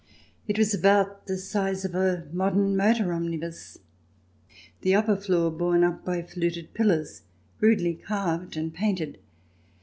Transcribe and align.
It 0.47 0.57
was 0.57 0.73
about 0.73 1.27
the 1.27 1.37
size 1.37 1.85
of 1.85 1.93
a 1.93 2.25
modern 2.33 2.75
motor 2.75 3.13
omnibus, 3.13 3.77
the 4.81 4.95
upper 4.95 5.15
floor 5.15 5.51
borne 5.51 5.83
up 5.83 6.03
by 6.03 6.23
fluted 6.23 6.73
pillars, 6.73 7.21
rudely 7.59 7.93
carved 7.93 8.57
and 8.57 8.73
painted. 8.73 9.19